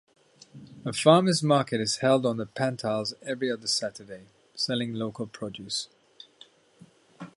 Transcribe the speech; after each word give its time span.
A 0.83 0.91
farmer's 0.93 1.43
market 1.43 1.79
is 1.79 1.97
held 1.97 2.25
on 2.25 2.37
the 2.37 2.47
Pantiles 2.47 3.13
every 3.21 3.51
other 3.51 3.67
Saturday, 3.67 4.29
selling 4.55 4.95
local 4.95 5.27
produce. 5.27 5.89